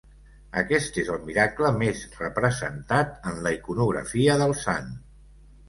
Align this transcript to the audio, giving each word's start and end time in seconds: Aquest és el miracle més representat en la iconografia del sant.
Aquest 0.61 0.95
és 1.01 1.11
el 1.15 1.19
miracle 1.27 1.69
més 1.83 2.01
representat 2.23 3.13
en 3.33 3.39
la 3.49 3.55
iconografia 3.61 4.41
del 4.43 4.59
sant. 4.67 4.93